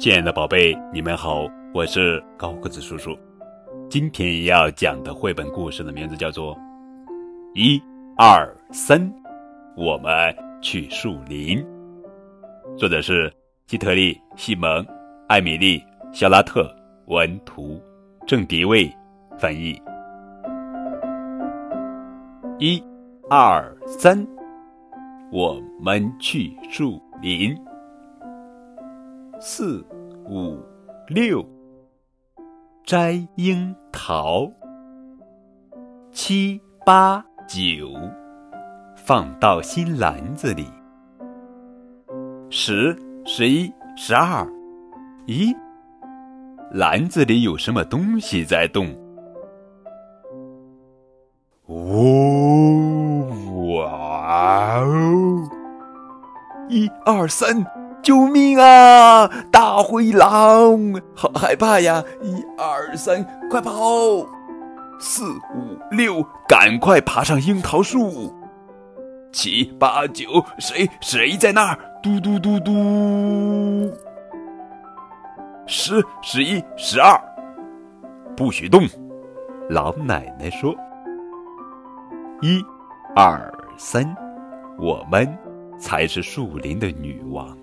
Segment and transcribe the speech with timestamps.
[0.00, 3.14] 亲爱的宝贝，你们好，我是高个子叔叔。
[3.90, 6.56] 今天要讲的绘本故事的名字叫做
[7.52, 7.78] 《一
[8.16, 8.98] 二三》，
[9.76, 11.62] 我们去树林。
[12.78, 13.30] 作者是
[13.66, 14.82] 基特利·西蒙、
[15.28, 15.78] 艾米丽·
[16.14, 16.74] 肖拉特
[17.04, 17.78] 文图，
[18.26, 18.90] 郑迪卫
[19.38, 19.78] 翻译。
[22.58, 22.82] 一
[23.28, 24.26] 二三，
[25.30, 27.54] 我们去树林。
[29.42, 29.82] 四
[30.30, 30.56] 五
[31.08, 31.44] 六，
[32.84, 34.48] 摘樱桃。
[36.12, 37.90] 七八九，
[38.94, 40.68] 放到新篮子里。
[42.48, 44.46] 十十一十二，
[45.26, 45.52] 咦，
[46.70, 48.86] 篮子里有什么东西在动？
[51.66, 53.26] 哦，
[53.74, 55.50] 哇哦！
[56.68, 57.66] 一二三。
[58.02, 59.28] 救命啊！
[59.50, 62.02] 大灰狼，好害怕呀！
[62.22, 63.72] 一二三，快跑！
[64.98, 68.34] 四五六，赶快爬上樱桃树。
[69.32, 71.78] 七八九，谁谁在那儿？
[72.02, 73.90] 嘟嘟嘟嘟。
[75.66, 77.18] 十十一十二，
[78.36, 78.82] 不许动！
[79.68, 80.74] 老奶奶说
[82.42, 82.60] ：“一
[83.14, 84.04] 二三，
[84.76, 85.32] 我们
[85.78, 87.56] 才是树林的女王。”